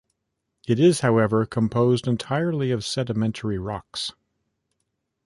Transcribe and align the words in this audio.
It 0.67 0.79
is 0.79 1.01
however 1.01 1.45
composed 1.45 2.07
entirely 2.07 2.71
of 2.71 2.83
sedimentary 2.83 3.59
rocks. 3.59 4.13